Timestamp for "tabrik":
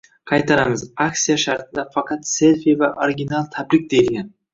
3.59-3.87